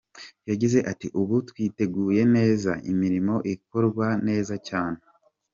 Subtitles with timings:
[0.49, 4.99] Yagize ati: "Ubu twiteguye neza, imirimo irakorwa neza cyane.